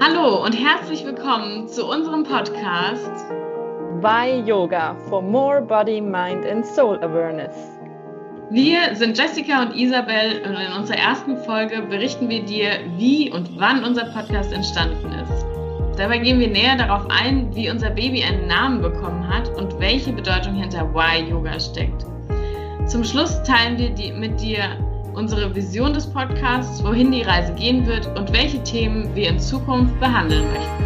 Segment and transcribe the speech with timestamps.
[0.00, 3.10] Hallo und herzlich willkommen zu unserem Podcast
[4.00, 7.56] Why Yoga for More Body, Mind and Soul Awareness.
[8.48, 13.58] Wir sind Jessica und Isabel und in unserer ersten Folge berichten wir dir, wie und
[13.58, 15.44] wann unser Podcast entstanden ist.
[15.98, 20.12] Dabei gehen wir näher darauf ein, wie unser Baby einen Namen bekommen hat und welche
[20.12, 22.06] Bedeutung hinter Why Yoga steckt.
[22.86, 24.78] Zum Schluss teilen wir die, mit dir
[25.18, 29.98] unsere Vision des Podcasts, wohin die Reise gehen wird und welche Themen wir in Zukunft
[29.98, 30.84] behandeln möchten.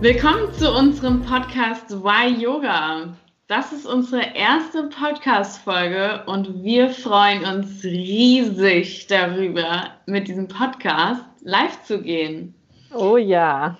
[0.00, 3.16] Willkommen zu unserem Podcast Why Yoga.
[3.48, 11.82] Das ist unsere erste Podcast-Folge und wir freuen uns riesig darüber, mit diesem Podcast live
[11.82, 12.54] zu gehen.
[12.94, 13.76] Oh ja.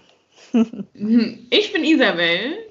[1.51, 2.66] Ich bin Isabel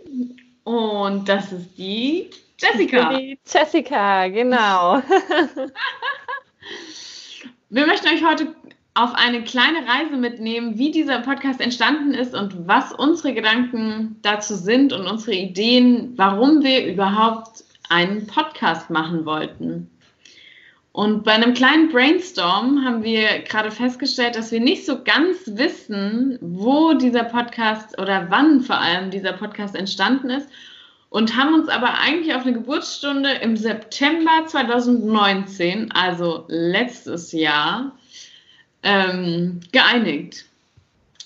[0.65, 2.29] und das ist die
[2.59, 3.13] Jessica.
[3.13, 5.01] Die Jessica, genau.
[7.69, 8.55] Wir möchten euch heute
[8.95, 14.55] auf eine kleine Reise mitnehmen, wie dieser Podcast entstanden ist und was unsere Gedanken dazu
[14.55, 19.91] sind und unsere Ideen, warum wir überhaupt einen Podcast machen wollten.
[20.95, 26.37] Und bei einem kleinen Brainstorm haben wir gerade festgestellt, dass wir nicht so ganz wissen,
[26.39, 30.47] wo dieser Podcast oder wann vor allem dieser Podcast entstanden ist
[31.09, 37.91] und haben uns aber eigentlich auf eine Geburtsstunde im September 2019, also letztes Jahr,
[38.81, 40.45] ähm, geeinigt.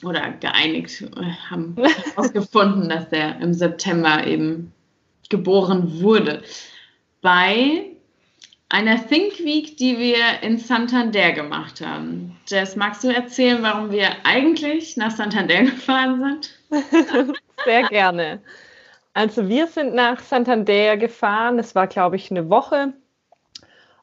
[0.02, 4.74] Oder geeinigt, äh, haben herausgefunden, dass der im September eben
[5.30, 6.42] geboren wurde.
[7.22, 7.89] Bei
[8.70, 12.40] einer Think Week, die wir in Santander gemacht haben.
[12.48, 16.20] Jess, magst du erzählen, warum wir eigentlich nach Santander gefahren
[16.70, 17.36] sind?
[17.66, 18.42] Sehr gerne.
[19.14, 21.58] Also wir sind nach Santander gefahren.
[21.58, 22.94] Es war, glaube ich, eine Woche,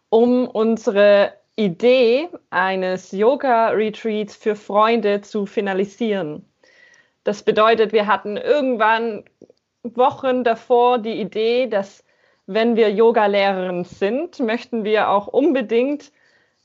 [0.08, 6.44] um unsere Idee eines Yoga-Retreats für Freunde zu finalisieren.
[7.24, 9.24] Das bedeutet, wir hatten irgendwann
[9.82, 12.04] Wochen davor die Idee, dass
[12.46, 16.12] wenn wir Yoga-Lehrerin sind, möchten wir auch unbedingt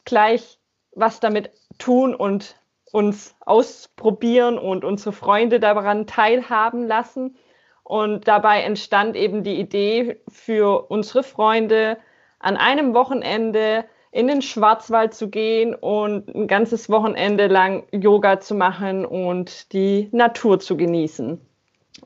[0.06, 0.60] gleich
[0.94, 2.56] was damit tun und
[2.92, 7.38] uns ausprobieren und unsere Freunde daran teilhaben lassen.
[7.84, 11.98] Und dabei entstand eben die Idee für unsere Freunde,
[12.40, 18.56] an einem Wochenende in den Schwarzwald zu gehen und ein ganzes Wochenende lang Yoga zu
[18.56, 21.40] machen und die Natur zu genießen.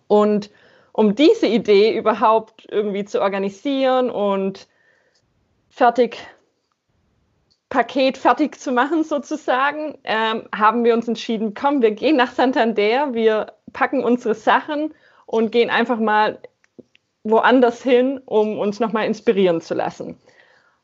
[0.07, 0.51] Und
[0.97, 4.65] um diese Idee überhaupt irgendwie zu organisieren und
[5.67, 6.17] fertig,
[7.67, 13.13] Paket fertig zu machen sozusagen, ähm, haben wir uns entschieden, komm, wir gehen nach Santander,
[13.13, 14.93] wir packen unsere Sachen
[15.25, 16.39] und gehen einfach mal
[17.23, 20.17] woanders hin, um uns nochmal inspirieren zu lassen.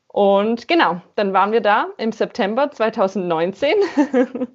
[0.08, 3.76] Und genau, dann waren wir da im September 2019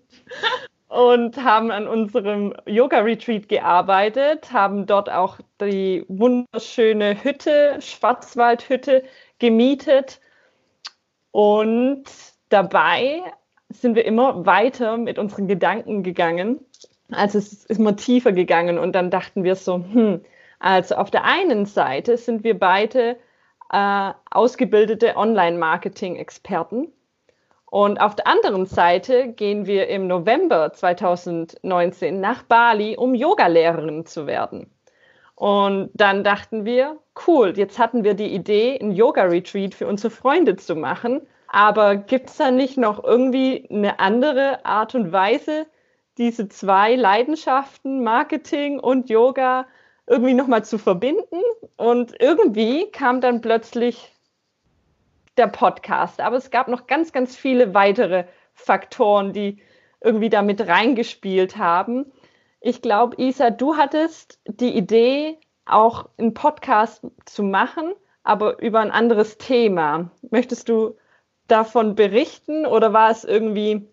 [0.88, 9.04] und haben an unserem Yoga-Retreat gearbeitet, haben dort auch die wunderschöne Hütte, Schwarzwaldhütte,
[9.40, 10.22] gemietet.
[11.32, 12.06] Und
[12.50, 13.22] dabei
[13.70, 16.62] sind wir immer weiter mit unseren Gedanken gegangen.
[17.12, 20.22] Also es ist immer tiefer gegangen und dann dachten wir so, hm,
[20.60, 23.18] also auf der einen Seite sind wir beide
[23.72, 26.92] äh, ausgebildete Online-Marketing-Experten
[27.78, 34.26] und auf der anderen Seite gehen wir im November 2019 nach Bali, um Yogalehrerin zu
[34.26, 34.72] werden.
[35.36, 40.56] Und dann dachten wir, cool, jetzt hatten wir die Idee, ein Yoga-Retreat für unsere Freunde
[40.56, 41.22] zu machen.
[41.50, 45.68] Aber gibt es da nicht noch irgendwie eine andere Art und Weise,
[46.18, 49.68] diese zwei Leidenschaften, Marketing und Yoga,
[50.08, 51.44] irgendwie nochmal zu verbinden?
[51.76, 54.17] Und irgendwie kam dann plötzlich
[55.38, 56.22] der Podcast.
[56.22, 59.62] Aber es gab noch ganz, ganz viele weitere Faktoren, die
[60.02, 62.12] irgendwie damit reingespielt haben.
[62.60, 67.94] Ich glaube, Isa, du hattest die Idee, auch einen Podcast zu machen,
[68.24, 70.12] aber über ein anderes Thema.
[70.32, 70.96] Möchtest du
[71.48, 73.88] davon berichten oder war es irgendwie,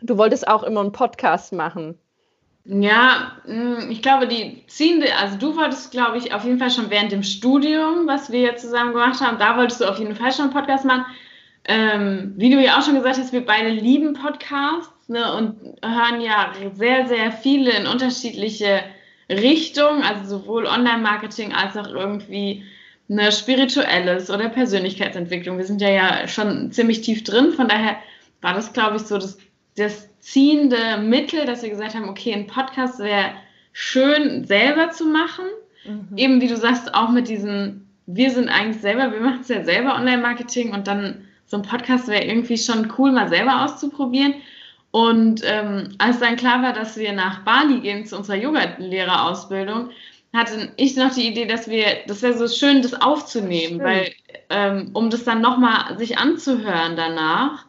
[0.00, 1.98] du wolltest auch immer einen Podcast machen?
[2.66, 6.88] Ja, mm, ich glaube, die ziehende, also du wolltest, glaube ich, auf jeden Fall schon
[6.88, 10.32] während dem Studium, was wir jetzt zusammen gemacht haben, da wolltest du auf jeden Fall
[10.32, 11.04] schon einen Podcast machen.
[11.66, 16.20] Ähm, wie du ja auch schon gesagt hast, wir beide lieben Podcasts ne, und hören
[16.20, 18.82] ja sehr, sehr viele in unterschiedliche
[19.30, 22.64] Richtungen, also sowohl Online-Marketing als auch irgendwie
[23.08, 25.58] eine spirituelles oder Persönlichkeitsentwicklung.
[25.58, 27.96] Wir sind ja, ja schon ziemlich tief drin, von daher
[28.40, 29.38] war das, glaube ich, so das,
[29.76, 33.32] das ziehende Mittel, dass wir gesagt haben, okay, ein Podcast wäre
[33.72, 35.44] schön selber zu machen.
[35.84, 36.16] Mhm.
[36.16, 39.62] Eben wie du sagst, auch mit diesen, wir sind eigentlich selber, wir machen es ja
[39.62, 44.34] selber Online-Marketing und dann so ein Podcast wäre irgendwie schon cool, mal selber auszuprobieren.
[44.92, 49.90] Und ähm, als dann klar war, dass wir nach Bali gehen zu unserer Yoga-Lehrerausbildung,
[50.32, 53.84] hatte ich noch die Idee, dass wir, das wäre so schön, das aufzunehmen, Stimmt.
[53.84, 54.12] weil
[54.48, 57.66] ähm, um das dann nochmal sich anzuhören danach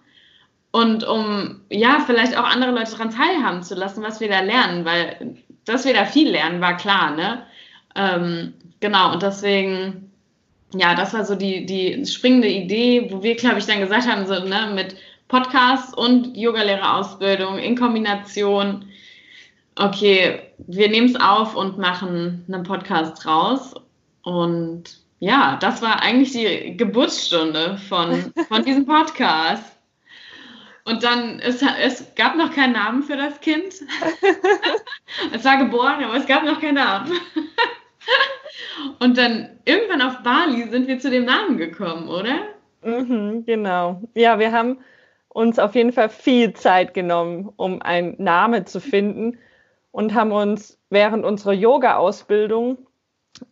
[0.75, 4.83] und um ja vielleicht auch andere Leute daran teilhaben zu lassen, was wir da lernen,
[4.83, 7.44] weil dass wir da viel lernen, war klar, ne?
[7.95, 10.12] Ähm, genau, und deswegen,
[10.74, 14.27] ja, das war so die, die springende Idee, wo wir, glaube ich, dann gesagt haben,
[14.27, 14.98] so, ne, mit
[15.30, 18.83] Podcast und Yogalehrerausbildung in Kombination.
[19.78, 23.75] Okay, wir nehmen es auf und machen einen Podcast raus.
[24.24, 29.75] Und ja, das war eigentlich die Geburtsstunde von, von diesem Podcast.
[30.86, 33.74] Und dann, es, es gab noch keinen Namen für das Kind.
[35.34, 37.12] es war geboren, aber es gab noch keinen Namen.
[39.00, 42.36] Und dann irgendwann auf Bali sind wir zu dem Namen gekommen, oder?
[42.84, 44.02] Mhm, genau.
[44.14, 44.78] Ja, wir haben
[45.30, 49.40] uns auf jeden Fall viel Zeit genommen, um einen Namen zu finden
[49.92, 52.78] und haben uns während unserer Yoga-Ausbildung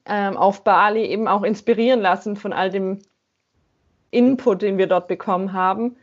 [0.05, 2.99] ähm, auf Bali eben auch inspirieren lassen von all dem
[4.11, 5.97] Input, den wir dort bekommen haben.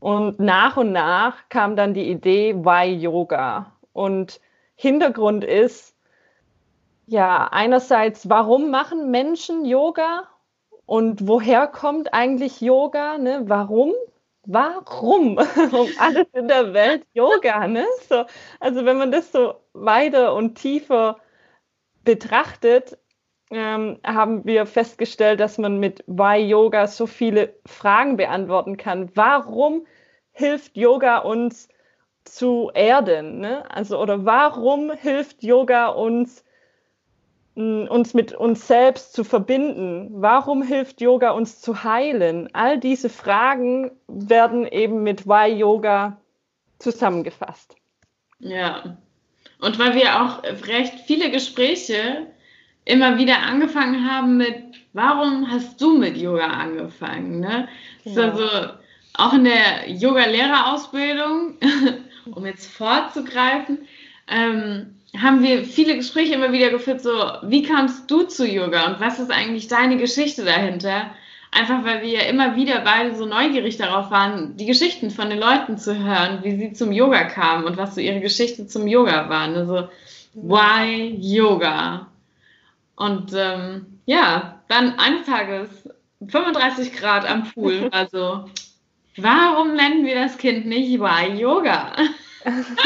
[0.00, 3.72] Und nach und nach kam dann die Idee Why Yoga.
[3.92, 4.40] Und
[4.74, 5.94] Hintergrund ist,
[7.06, 10.24] ja, einerseits, warum machen Menschen Yoga
[10.86, 13.18] und woher kommt eigentlich Yoga?
[13.18, 13.42] Ne?
[13.46, 13.92] Warum?
[14.44, 15.38] warum
[15.72, 17.66] um alles in der Welt Yoga?
[17.66, 17.86] Ne?
[18.08, 18.24] So,
[18.58, 21.18] also wenn man das so weiter und tiefer
[22.04, 22.98] betrachtet,
[23.50, 29.10] ähm, haben wir festgestellt, dass man mit Why Yoga so viele Fragen beantworten kann.
[29.14, 29.86] Warum
[30.32, 31.68] hilft Yoga uns
[32.24, 33.40] zu erden?
[33.40, 33.68] Ne?
[33.70, 36.44] Also, oder warum hilft Yoga uns
[37.56, 40.08] uns mit uns selbst zu verbinden.
[40.12, 42.48] Warum hilft Yoga uns zu heilen?
[42.54, 46.20] All diese Fragen werden eben mit Why Yoga
[46.78, 47.76] zusammengefasst.
[48.38, 48.96] Ja.
[49.60, 52.28] Und weil wir auch recht viele Gespräche
[52.84, 54.56] immer wieder angefangen haben mit,
[54.92, 57.40] warum hast du mit Yoga angefangen?
[57.40, 57.68] Ne?
[58.04, 58.22] Ja.
[58.22, 58.48] Also
[59.14, 61.56] auch in der Yoga-Lehrerausbildung,
[62.34, 63.78] um jetzt vorzugreifen,
[64.28, 67.10] ähm, haben wir viele Gespräche immer wieder geführt, so,
[67.42, 71.10] wie kamst du zu Yoga und was ist eigentlich deine Geschichte dahinter?
[71.52, 75.40] Einfach weil wir ja immer wieder beide so neugierig darauf waren, die Geschichten von den
[75.40, 79.28] Leuten zu hören, wie sie zum Yoga kamen und was so ihre Geschichte zum Yoga
[79.28, 79.56] waren.
[79.56, 79.88] Also,
[80.34, 82.06] why Yoga?
[83.00, 85.88] Und ähm, ja, dann eines Tages
[86.28, 87.88] 35 Grad am Pool.
[87.92, 88.44] Also,
[89.16, 91.92] warum nennen wir das Kind nicht Why Yoga?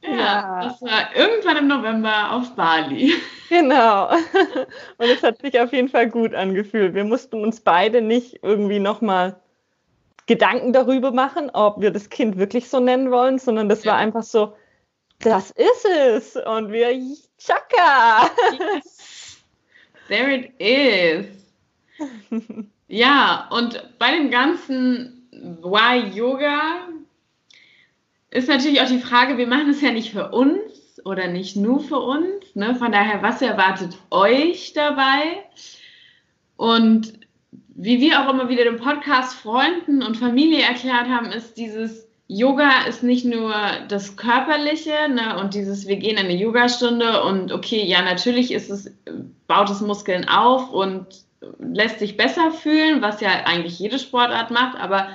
[0.00, 3.14] Ja, das war irgendwann im November auf Bali.
[3.48, 4.10] Genau.
[4.10, 6.94] Und es hat sich auf jeden Fall gut angefühlt.
[6.94, 9.40] Wir mussten uns beide nicht irgendwie nochmal
[10.26, 13.92] Gedanken darüber machen, ob wir das Kind wirklich so nennen wollen, sondern das ja.
[13.92, 14.52] war einfach so,
[15.20, 16.36] das ist es.
[16.36, 16.90] Und wir,
[17.38, 18.30] Chaka.
[18.58, 19.40] Yes.
[20.08, 21.26] There it is.
[22.88, 26.88] ja, und bei dem ganzen Why Yoga
[28.30, 31.80] ist natürlich auch die Frage, wir machen es ja nicht für uns oder nicht nur
[31.80, 32.54] für uns.
[32.54, 32.74] Ne?
[32.74, 35.44] Von daher, was erwartet euch dabei?
[36.56, 37.20] Und
[37.68, 42.82] wie wir auch immer wieder dem Podcast Freunden und Familie erklärt haben, ist dieses Yoga
[42.86, 43.54] ist nicht nur
[43.88, 48.70] das Körperliche ne, und dieses, wir gehen in eine Yogastunde und okay, ja, natürlich ist
[48.70, 48.92] es,
[49.46, 51.06] baut es Muskeln auf und
[51.58, 55.08] lässt sich besser fühlen, was ja eigentlich jede Sportart macht, aber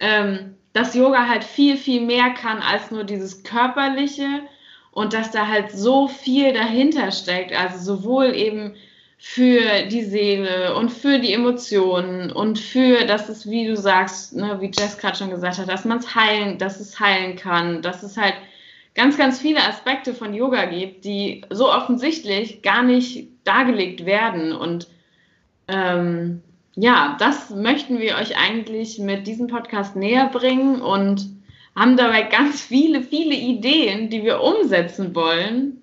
[0.00, 4.42] ähm, dass Yoga halt viel, viel mehr kann als nur dieses Körperliche
[4.90, 7.52] und dass da halt so viel dahinter steckt.
[7.52, 8.74] Also sowohl eben
[9.18, 14.60] für die Seele und für die Emotionen und für, dass es, wie du sagst, ne,
[14.60, 18.04] wie Jess gerade schon gesagt hat, dass man es heilen, dass es heilen kann, dass
[18.04, 18.34] es halt
[18.94, 24.86] ganz, ganz viele Aspekte von Yoga gibt, die so offensichtlich gar nicht dargelegt werden und
[25.66, 26.42] ähm,
[26.76, 31.28] ja, das möchten wir euch eigentlich mit diesem Podcast näher bringen und
[31.74, 35.82] haben dabei ganz viele, viele Ideen, die wir umsetzen wollen.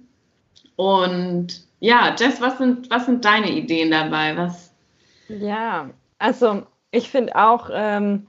[0.78, 4.38] Und ja, Jess, was sind, was sind deine Ideen dabei?
[4.38, 4.74] Was?
[5.28, 8.28] Ja, also ich finde auch ähm,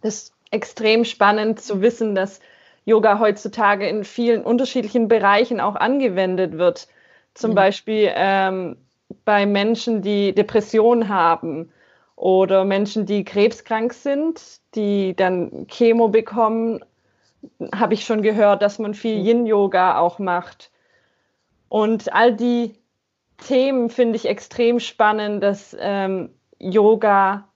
[0.00, 2.40] das extrem spannend zu wissen, dass
[2.84, 6.88] Yoga heutzutage in vielen unterschiedlichen Bereichen auch angewendet wird.
[7.34, 7.54] Zum mhm.
[7.54, 8.76] Beispiel ähm,
[9.24, 11.70] bei Menschen, die Depressionen haben
[12.16, 14.42] oder Menschen, die krebskrank sind,
[14.74, 16.80] die dann Chemo bekommen,
[17.74, 19.26] habe ich schon gehört, dass man viel mhm.
[19.26, 20.70] Yin-Yoga auch macht.
[21.68, 22.74] Und all die
[23.40, 27.48] Themen finde ich extrem spannend, dass ähm, Yoga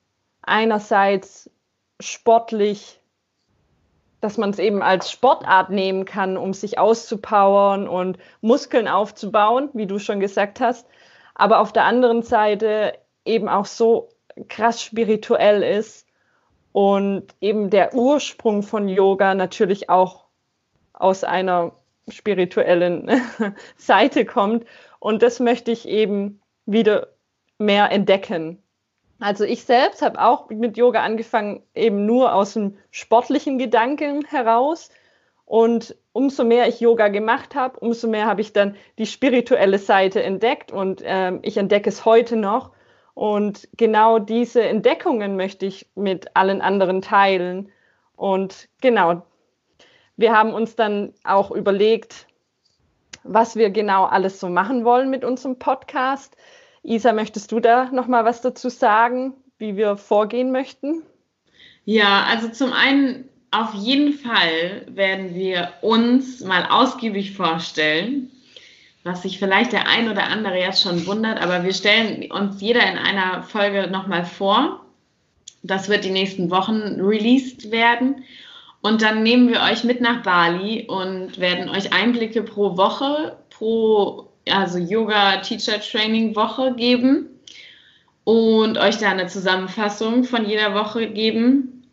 [0.42, 1.50] einerseits
[2.00, 3.00] sportlich,
[4.20, 9.86] dass man es eben als Sportart nehmen kann, um sich auszupowern und Muskeln aufzubauen, wie
[9.86, 10.86] du schon gesagt hast,
[11.34, 14.08] aber auf der anderen Seite eben auch so
[14.48, 16.06] krass spirituell ist
[16.72, 20.24] und eben der Ursprung von Yoga natürlich auch
[20.92, 21.72] aus einer
[22.08, 23.10] spirituellen
[23.76, 24.64] Seite kommt.
[24.98, 27.08] Und das möchte ich eben wieder
[27.58, 28.62] mehr entdecken.
[29.20, 34.90] Also ich selbst habe auch mit Yoga angefangen, eben nur aus dem sportlichen Gedanken heraus.
[35.46, 40.22] Und umso mehr ich Yoga gemacht habe, umso mehr habe ich dann die spirituelle Seite
[40.22, 42.72] entdeckt und äh, ich entdecke es heute noch.
[43.14, 47.70] Und genau diese Entdeckungen möchte ich mit allen anderen teilen.
[48.16, 49.22] Und genau,
[50.16, 52.26] wir haben uns dann auch überlegt,
[53.22, 56.36] was wir genau alles so machen wollen mit unserem Podcast.
[56.82, 61.02] Isa, möchtest du da noch mal was dazu sagen, wie wir vorgehen möchten?
[61.84, 68.30] Ja, also zum einen auf jeden Fall werden wir uns mal ausgiebig vorstellen,
[69.04, 72.82] was sich vielleicht der ein oder andere jetzt schon wundert, aber wir stellen uns jeder
[72.90, 74.84] in einer Folge nochmal vor.
[75.62, 78.24] Das wird die nächsten Wochen released werden.
[78.84, 84.28] Und dann nehmen wir euch mit nach Bali und werden euch Einblicke pro Woche, pro
[84.46, 87.30] also Yoga Teacher Training Woche geben
[88.24, 91.88] und euch da eine Zusammenfassung von jeder Woche geben.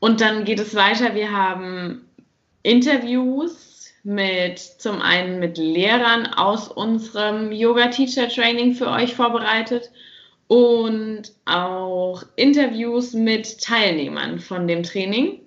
[0.00, 1.14] Und dann geht es weiter.
[1.14, 2.04] Wir haben
[2.64, 9.92] Interviews mit zum einen mit Lehrern aus unserem Yoga Teacher Training für euch vorbereitet
[10.48, 15.43] und auch Interviews mit Teilnehmern von dem Training.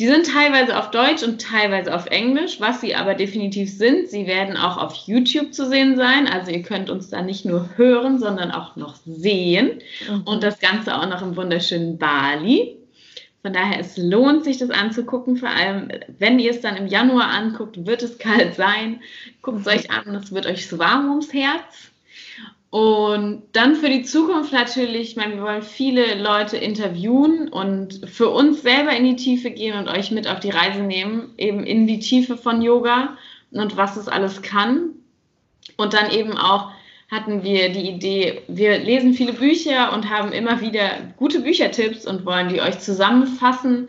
[0.00, 4.08] Die sind teilweise auf Deutsch und teilweise auf Englisch, was sie aber definitiv sind.
[4.08, 6.26] Sie werden auch auf YouTube zu sehen sein.
[6.26, 9.82] Also ihr könnt uns da nicht nur hören, sondern auch noch sehen.
[10.08, 10.22] Mhm.
[10.22, 12.78] Und das Ganze auch noch im wunderschönen Bali.
[13.42, 15.36] Von daher, es lohnt sich, das anzugucken.
[15.36, 15.88] Vor allem,
[16.18, 19.02] wenn ihr es dann im Januar anguckt, wird es kalt sein.
[19.42, 21.89] Guckt es euch an, es wird euch so warm ums Herz.
[22.70, 28.30] Und dann für die Zukunft natürlich, ich meine, wir wollen viele Leute interviewen und für
[28.30, 31.88] uns selber in die Tiefe gehen und euch mit auf die Reise nehmen, eben in
[31.88, 33.16] die Tiefe von Yoga
[33.50, 34.90] und was es alles kann.
[35.76, 36.70] Und dann eben auch
[37.10, 42.24] hatten wir die Idee, wir lesen viele Bücher und haben immer wieder gute Büchertipps und
[42.24, 43.88] wollen die euch zusammenfassen,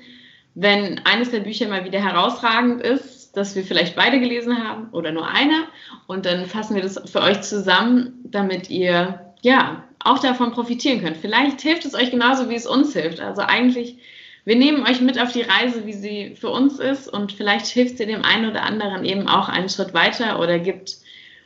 [0.56, 5.12] wenn eines der Bücher mal wieder herausragend ist, dass wir vielleicht beide gelesen haben oder
[5.12, 5.64] nur einer.
[6.08, 11.18] Und dann fassen wir das für euch zusammen, damit ihr ja auch davon profitieren könnt.
[11.18, 13.20] Vielleicht hilft es euch genauso, wie es uns hilft.
[13.20, 13.98] Also eigentlich,
[14.46, 17.98] wir nehmen euch mit auf die Reise, wie sie für uns ist und vielleicht hilft
[17.98, 20.98] sie dem einen oder anderen eben auch einen Schritt weiter oder gibt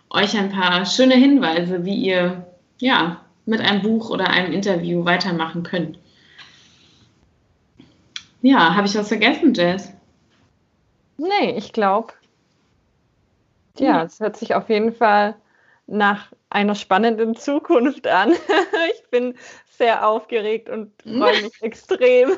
[0.10, 2.48] euch ein paar schöne Hinweise, wie ihr
[2.80, 6.00] ja mit einem Buch oder einem Interview weitermachen könnt.
[8.42, 9.92] Ja, habe ich was vergessen, Jess?
[11.18, 12.14] Nee, ich glaube.
[13.78, 15.36] Ja, es hört sich auf jeden Fall
[15.88, 18.32] nach einer spannenden Zukunft an.
[18.94, 19.36] ich bin
[19.78, 22.30] sehr aufgeregt und freue mich extrem.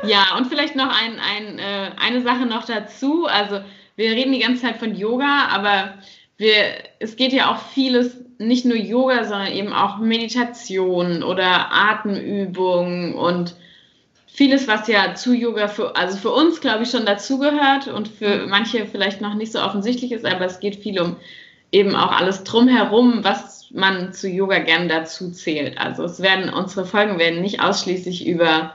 [0.00, 0.08] ja.
[0.08, 3.26] ja, und vielleicht noch ein, ein, äh, eine Sache noch dazu.
[3.26, 3.60] Also
[3.96, 5.94] wir reden die ganze Zeit von Yoga, aber
[6.36, 6.54] wir,
[6.98, 13.56] es geht ja auch vieles, nicht nur Yoga, sondern eben auch Meditation oder Atemübungen und
[14.34, 18.48] vieles, was ja zu Yoga für, also für uns, glaube ich, schon dazugehört und für
[18.48, 21.16] manche vielleicht noch nicht so offensichtlich ist, aber es geht viel um
[21.70, 25.78] eben auch alles drumherum, was man zu Yoga gern dazu zählt.
[25.78, 28.74] Also es werden, unsere Folgen werden nicht ausschließlich über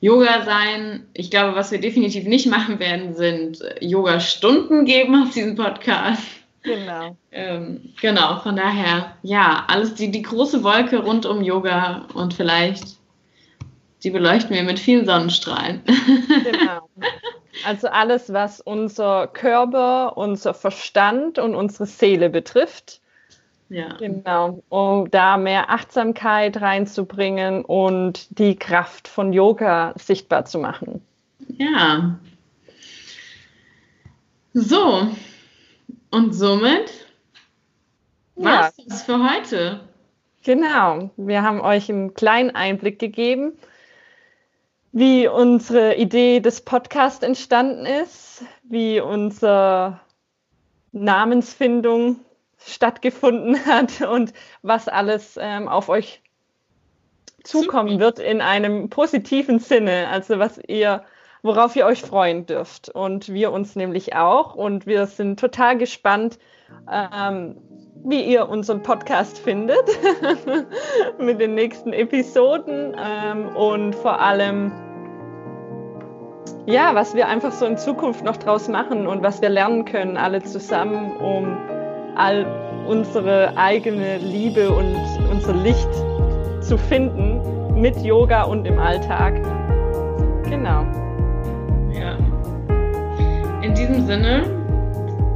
[0.00, 1.04] Yoga sein.
[1.14, 6.22] Ich glaube, was wir definitiv nicht machen werden, sind Yoga-Stunden geben auf diesem Podcast.
[6.62, 7.16] Genau.
[7.32, 13.01] Ähm, genau, von daher, ja, alles die, die große Wolke rund um Yoga und vielleicht
[14.02, 15.82] die beleuchten wir mit vielen Sonnenstrahlen.
[15.84, 16.88] Genau.
[17.64, 23.00] Also alles, was unser Körper, unser Verstand und unsere Seele betrifft.
[23.68, 23.96] Ja.
[23.98, 31.02] Genau, um da mehr Achtsamkeit reinzubringen und die Kraft von Yoga sichtbar zu machen.
[31.56, 32.18] Ja.
[34.52, 35.08] So,
[36.10, 36.92] und somit
[38.34, 39.80] war es für heute.
[40.44, 43.52] Genau, wir haben euch einen kleinen Einblick gegeben,
[44.92, 50.00] wie unsere Idee des Podcasts entstanden ist, wie unsere
[50.92, 52.20] Namensfindung
[52.58, 54.32] stattgefunden hat und
[54.62, 56.22] was alles ähm, auf euch
[57.42, 60.08] zukommen wird in einem positiven Sinne.
[60.08, 61.04] Also was ihr
[61.42, 62.88] worauf ihr euch freuen dürft.
[62.88, 64.54] Und wir uns nämlich auch.
[64.54, 66.38] Und wir sind total gespannt,
[66.90, 67.56] ähm,
[68.04, 69.84] wie ihr unseren Podcast findet
[71.18, 74.72] mit den nächsten Episoden ähm, und vor allem,
[76.66, 80.16] ja, was wir einfach so in Zukunft noch draus machen und was wir lernen können,
[80.16, 81.56] alle zusammen, um
[82.16, 82.44] all
[82.88, 84.96] unsere eigene Liebe und
[85.30, 85.88] unser Licht
[86.60, 87.40] zu finden
[87.80, 89.34] mit Yoga und im Alltag.
[90.44, 90.84] Genau.
[91.92, 92.16] Ja.
[93.62, 94.61] In diesem Sinne,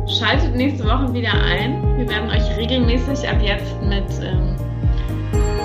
[0.09, 1.83] schaltet nächste Woche wieder ein.
[1.97, 4.57] Wir werden euch regelmäßig ab jetzt mit ähm,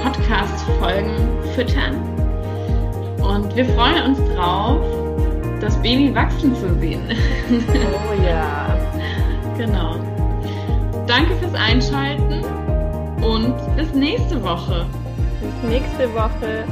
[0.04, 1.16] Podcast-Folgen
[1.56, 1.96] füttern.
[3.22, 4.82] Und wir freuen uns drauf,
[5.60, 7.02] das Baby wachsen zu sehen.
[7.52, 8.78] Oh ja.
[9.58, 9.96] genau.
[11.06, 12.44] Danke fürs Einschalten
[13.24, 14.86] und bis nächste Woche.
[15.42, 16.66] Bis nächste Woche.